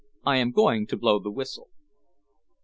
I 0.25 0.37
am 0.37 0.49
going 0.49 0.87
to 0.87 0.97
blow 0.97 1.19
the 1.19 1.29
whistle." 1.29 1.69